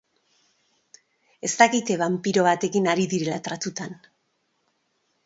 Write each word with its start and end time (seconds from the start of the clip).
Ez 1.49 1.51
dakite 1.59 1.97
banpiro 2.03 2.45
batekin 2.47 2.89
ari 2.95 3.05
direla 3.13 3.39
tratutan. 3.49 3.95